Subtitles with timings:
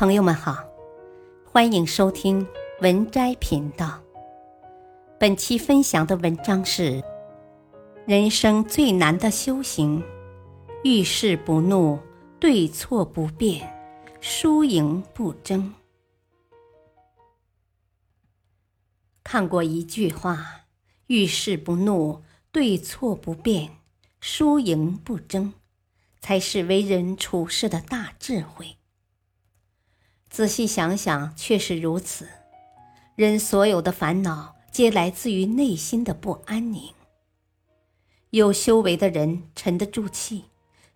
[0.00, 0.64] 朋友们好，
[1.44, 2.46] 欢迎收听
[2.80, 4.00] 文摘频道。
[5.18, 7.04] 本期分享的文章是：
[8.06, 10.02] 人生最难的修行，
[10.84, 11.98] 遇事不怒，
[12.40, 13.70] 对错不辩，
[14.22, 15.74] 输赢不争。
[19.22, 20.62] 看过一句话：
[21.08, 23.68] 遇事不怒，对错不变，
[24.18, 25.52] 输赢不争，
[26.20, 28.78] 才是为人处事的大智慧。
[30.30, 32.28] 仔细想想，确实如此。
[33.16, 36.94] 人所有的烦恼，皆来自于内心的不安宁。
[38.30, 40.44] 有修为的人沉得住气，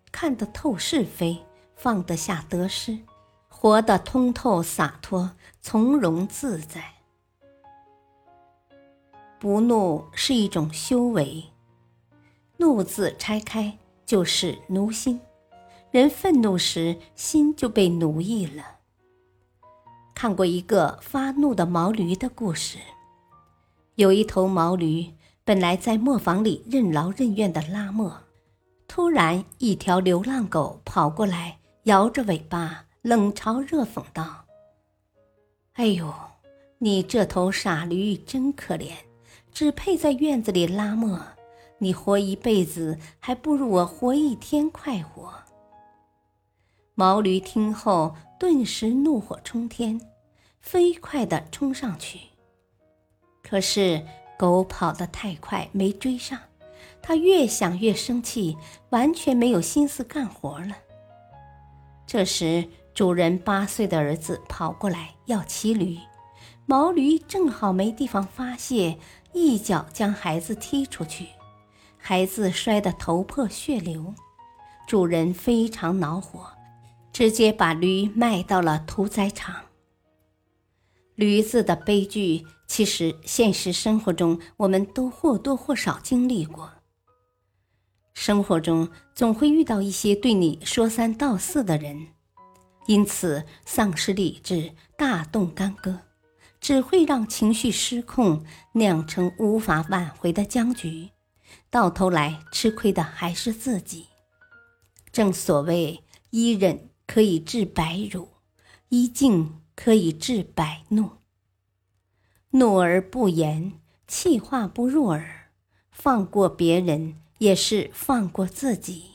[0.09, 1.43] 看得透是非，
[1.75, 2.97] 放得下得失，
[3.49, 5.31] 活得通透洒脱，
[5.61, 6.93] 从容自在。
[9.37, 11.43] 不怒是一种修为，
[12.55, 15.19] 怒字拆开就是奴心，
[15.91, 18.74] 人愤怒时，心就被奴役了。
[20.25, 22.79] 看过一个发怒的毛驴的故事。
[23.93, 28.23] 有一头毛驴本来在磨坊里任劳任怨的拉磨，
[28.87, 34.45] 突然一条流浪狗跑过来，摇着尾巴，冷嘲热讽道
[35.73, 36.11] ：“哎呦，
[36.79, 38.93] 你这头傻驴真可怜，
[39.51, 41.21] 只配在院子里拉磨。
[41.77, 45.31] 你活一辈子，还不如我活一天快活。”
[46.97, 50.01] 毛驴听后，顿时怒火冲天，
[50.65, 52.19] 飞快地冲上去。
[53.43, 54.03] 可是
[54.35, 56.39] 狗跑得太快，没追上。
[57.03, 58.57] 它越想越生气，
[58.89, 60.75] 完全没有心思干活了。
[62.07, 65.99] 这时，主人八岁的儿子跑过来要骑驴，
[66.65, 68.97] 毛驴正好没地方发泄，
[69.33, 71.27] 一脚将孩子踢出去，
[71.95, 74.15] 孩子摔得头破血流。
[74.87, 76.47] 主人非常恼火。
[77.13, 79.64] 直接把驴卖到了屠宰场。
[81.15, 86.71] 驴子的悲剧，其实现实生活中我们都或多或少经历过。
[88.13, 92.07] 生活中总会遇到一些对你说三道四的人，
[92.87, 95.99] 因此丧失理智，大动干戈，
[96.59, 101.09] 只会让情绪失控，酿成无法挽回的僵局，
[101.69, 104.07] 到头来吃亏的还是自己。
[105.11, 106.89] 正所谓一忍。
[107.07, 108.29] 可以治百辱，
[108.89, 111.11] 一静可以治百怒。
[112.51, 113.73] 怒而不言，
[114.07, 115.49] 气化不入耳，
[115.91, 119.05] 放过别人也是放过自己。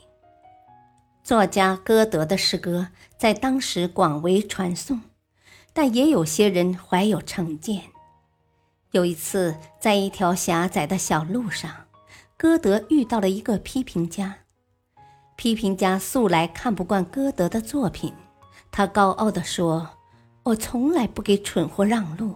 [1.23, 5.01] 作家歌德的诗歌在当时广为传颂，
[5.73, 7.83] 但也有些人怀有成见。
[8.91, 11.87] 有一次，在一条狭窄的小路上，
[12.35, 14.39] 歌德遇到了一个批评家。
[15.37, 18.13] 批评家素来看不惯歌德的作品，
[18.69, 19.89] 他高傲地说
[20.43, 22.35] ：“我从来不给蠢货让路。”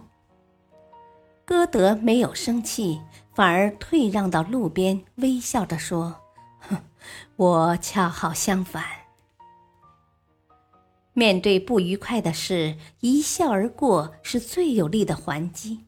[1.44, 3.00] 歌德没有生气，
[3.34, 6.20] 反而退让到路边，微笑着说
[6.68, 6.76] ：“哼，
[7.36, 8.84] 我恰好相反。
[11.12, 15.86] 面对不愉快的事，一笑而过是最有力的还击。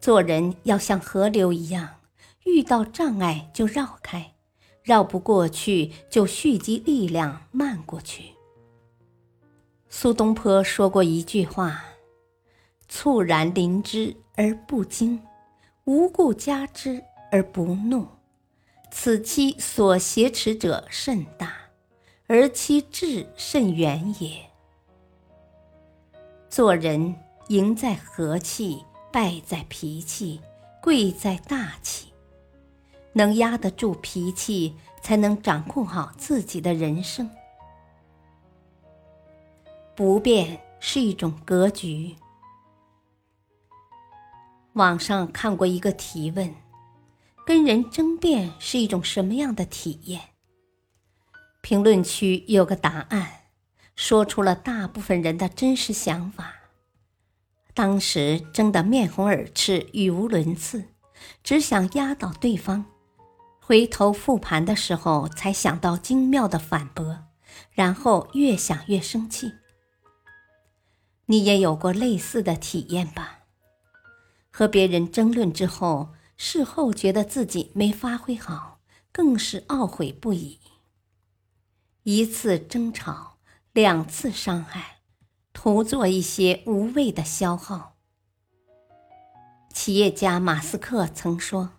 [0.00, 1.96] 做人要像河流一样，
[2.44, 4.34] 遇到障碍就绕开。”
[4.82, 8.32] 绕不过去，就蓄积力量漫过去。
[9.90, 11.82] 苏东坡说过一句话
[12.88, 15.20] ：“猝然临之而不惊，
[15.84, 18.06] 无故加之而不怒，
[18.90, 21.54] 此其所挟持者甚大，
[22.26, 24.42] 而其志甚远也。”
[26.50, 27.14] 做人
[27.48, 30.40] 赢在和气，败在脾气，
[30.82, 32.08] 贵在大气。
[33.14, 37.28] 能压得住脾气，才能掌控好自己的人生。
[39.98, 42.14] 不变是一种格局。
[44.74, 46.54] 网上看过一个提问：
[47.44, 50.20] 跟人争辩是一种什么样的体验？
[51.62, 53.46] 评论区有个答案，
[53.96, 56.54] 说出了大部分人的真实想法。
[57.74, 60.84] 当时争得面红耳赤、语无伦次，
[61.42, 62.84] 只想压倒对方。
[63.60, 67.24] 回头复盘的时候，才想到精妙的反驳，
[67.72, 69.54] 然后越想越生气。
[71.30, 73.40] 你也有过类似的体验吧？
[74.50, 78.80] 和别人争论之后，事后觉得自己没发挥好，
[79.12, 80.58] 更是懊悔不已。
[82.02, 83.38] 一次争吵，
[83.72, 85.00] 两次伤害，
[85.52, 87.96] 徒做一些无谓的消耗。
[89.72, 91.72] 企业家马斯克曾说。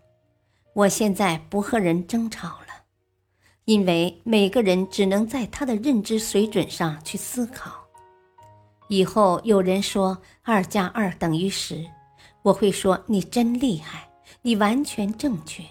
[0.73, 2.85] 我现在不和人争吵了，
[3.65, 7.78] 因为每个人只能在他的认知水准上去思考。
[8.89, 11.85] 以后有人说二加二等于十，
[12.41, 14.09] 我会说你真厉害，
[14.41, 15.63] 你完全正确。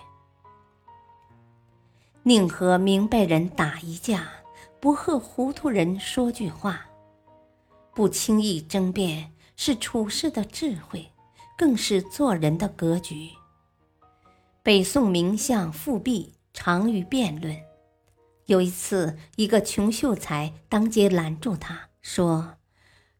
[2.22, 4.28] 宁和明白人打一架，
[4.78, 6.86] 不和糊涂人说句话。
[7.92, 11.10] 不轻易争辩是处事的智慧，
[11.56, 13.30] 更是做人的格局。
[14.62, 17.56] 北宋名相富弼长于辩论。
[18.46, 22.57] 有一次，一个穷秀才当街拦住他，说。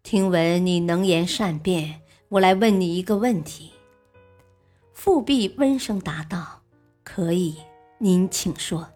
[0.03, 3.73] 听闻你能言善辩，我来问你一个问题。
[4.95, 6.63] 富弼温声答道
[7.05, 7.57] ：“可以，
[7.99, 8.89] 您请说。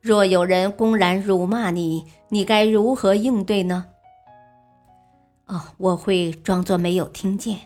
[0.00, 3.86] 若有人公然辱骂你，你该如何应对呢？”
[5.46, 7.58] 哦，我会装作没有听见。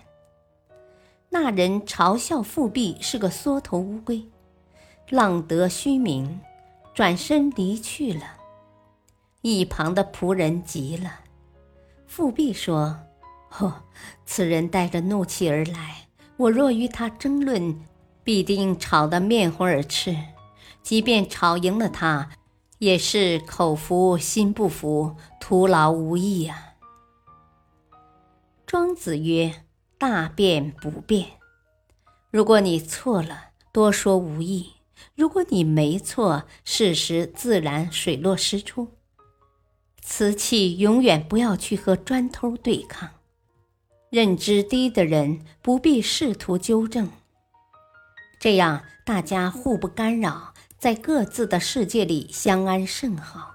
[1.30, 4.22] 那人嘲笑富弼是个缩头乌龟，
[5.08, 6.40] 浪得虚名，
[6.94, 8.22] 转身离去了。
[9.40, 11.21] 一旁的仆人急了。
[12.14, 12.94] 复辟说
[13.58, 13.84] ：“哦，
[14.26, 17.80] 此人带着怒气而来，我若与他争论，
[18.22, 20.14] 必定吵得面红耳赤。
[20.82, 22.28] 即便吵赢了他，
[22.80, 26.74] 也是口服心不服，徒劳无益呀。”
[28.66, 29.64] 庄子曰
[29.96, 31.26] ：“大辩不辩。
[32.30, 34.74] 如果你错了，多说无益；
[35.16, 38.88] 如果你没错，事实自然水落石出。”
[40.04, 43.08] 瓷器永远不要去和砖头对抗，
[44.10, 47.08] 认知低的人不必试图纠正，
[48.40, 53.54] 这样大家互不干扰，在各自的世界里相安甚好。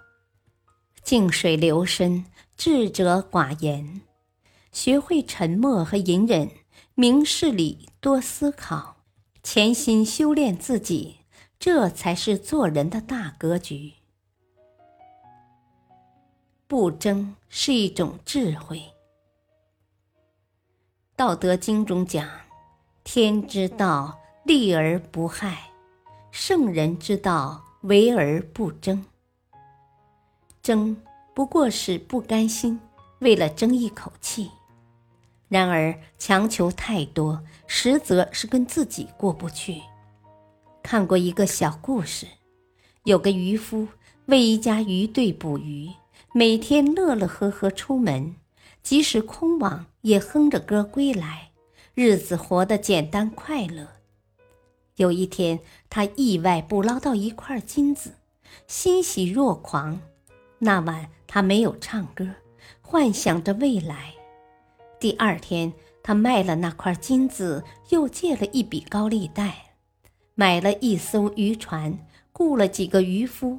[1.04, 4.02] 静水流深，智者寡言，
[4.72, 6.50] 学会沉默和隐忍，
[6.96, 8.98] 明事理多思考，
[9.44, 11.18] 潜心修炼自己，
[11.60, 13.97] 这才是做人的大格局。
[16.70, 18.78] 不争是一种智慧，
[21.16, 22.30] 《道德经》中讲
[23.06, 25.72] ：“天之道，利而不害；
[26.30, 29.06] 圣人之道，为而不争。”
[30.62, 31.02] 争
[31.34, 32.78] 不过是不甘心，
[33.20, 34.52] 为了争一口气。
[35.48, 39.82] 然而强求太多，实则是跟自己过不去。
[40.84, 42.28] 看过一个小故事，
[43.06, 43.88] 有个渔夫
[44.26, 45.90] 为一家鱼队捕鱼。
[46.38, 48.36] 每天乐乐呵呵出门，
[48.84, 51.50] 即使空网也哼着歌归来，
[51.96, 53.88] 日子活得简单快乐。
[54.98, 58.12] 有一天，他意外捕捞到一块金子，
[58.68, 60.00] 欣喜若狂。
[60.60, 62.28] 那晚他没有唱歌，
[62.82, 64.14] 幻想着未来。
[65.00, 65.74] 第二天，
[66.04, 69.72] 他卖了那块金子，又借了一笔高利贷，
[70.36, 71.98] 买了一艘渔船，
[72.32, 73.58] 雇了几个渔夫，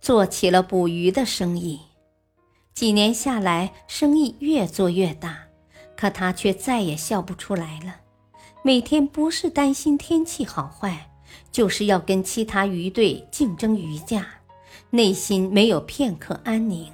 [0.00, 1.82] 做起了捕鱼的生意。
[2.80, 5.36] 几年下来，生意越做越大，
[5.94, 7.96] 可他却再也笑不出来了。
[8.62, 11.10] 每天不是担心天气好坏，
[11.52, 14.26] 就是要跟其他鱼队竞争鱼价，
[14.88, 16.90] 内心没有片刻安宁。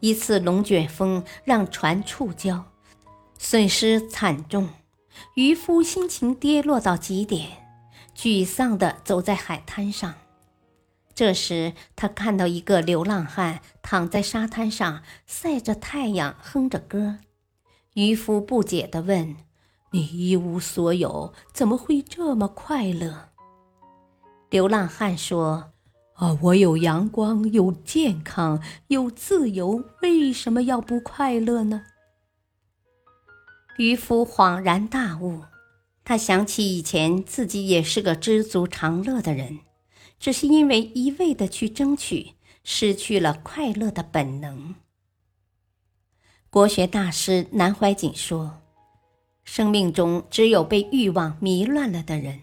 [0.00, 2.60] 一次龙卷风让船触礁，
[3.38, 4.68] 损失惨重，
[5.34, 7.50] 渔夫心情跌落到极点，
[8.16, 10.12] 沮丧地走在海滩上。
[11.16, 17.20] 这时，他看到一个流浪汉躺在沙滩上晒着太阳，哼着歌。
[17.94, 19.34] 渔夫不解地问
[19.92, 23.30] ：“你一无所有，怎么会这么快乐？”
[24.50, 25.72] 流浪汉说
[26.16, 31.86] ：“啊，我有阳光，有健康，有自由，为什么要不快乐呢？”
[33.78, 35.44] 渔夫恍然大悟，
[36.04, 39.60] 他想起以前自己也是个知足常乐的人。
[40.18, 42.32] 只是因为一味的去争取，
[42.64, 44.74] 失去了快乐的本能。
[46.48, 48.62] 国学大师南怀瑾说
[49.44, 52.40] ：“生命中只有被欲望迷乱了的人，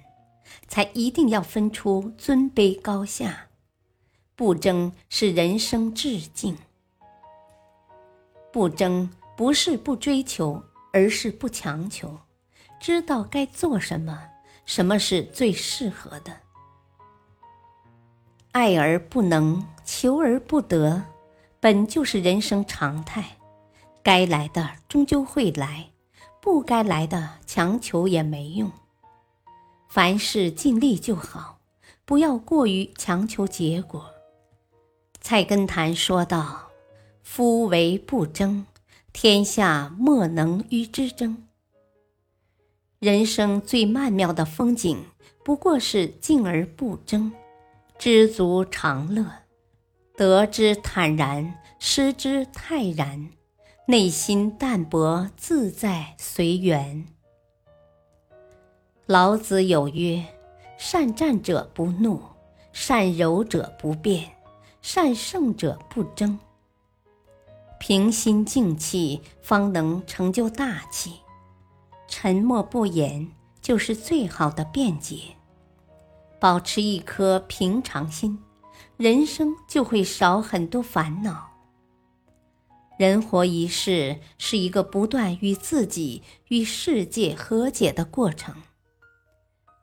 [0.67, 3.47] 才一定要分出尊卑高下。
[4.35, 6.57] 不争是人生致敬。
[8.51, 12.19] 不争不是不追求，而是不强求，
[12.79, 14.29] 知道该做什么，
[14.65, 16.41] 什么是最适合的。”
[18.53, 21.01] 爱而不能，求而不得，
[21.59, 23.37] 本就是人生常态。
[24.03, 25.89] 该来的终究会来，
[26.39, 28.71] 不该来的强求也没用。
[29.89, 31.57] 凡事尽力就好，
[32.05, 34.11] 不要过于强求结果。
[35.19, 36.69] 菜根谭说道
[37.23, 38.67] ：“夫唯不争，
[39.11, 41.47] 天下莫能与之争。”
[43.01, 45.03] 人生最曼妙的风景，
[45.43, 47.31] 不过是静而不争。
[48.03, 49.25] 知足常乐，
[50.17, 53.29] 得之坦然，失之泰然，
[53.87, 57.07] 内心淡泊自在随缘。
[59.05, 60.21] 老子有曰
[60.77, 62.21] ：“善战者不怒，
[62.73, 64.29] 善柔者不辩，
[64.81, 66.37] 善胜者不争。”
[67.79, 71.21] 平心静气，方能成就大器；
[72.09, 73.31] 沉默不言，
[73.61, 75.37] 就是最好的辩解。
[76.43, 78.37] 保持一颗平常心，
[78.97, 81.49] 人生就会少很多烦恼。
[82.97, 88.53] 人活一世，是一个不断与自己、与世界和解的过程。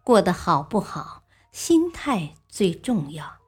[0.04, 3.38] 过得好不好，心态最重要。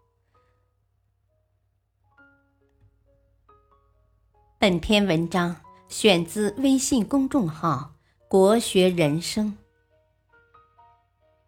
[4.58, 7.92] 本篇文章选自微信公众号
[8.26, 9.58] “国学人生”，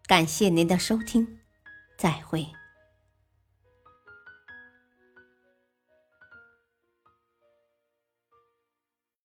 [0.05, 1.34] 感谢您的收听，
[1.97, 2.64] 再会。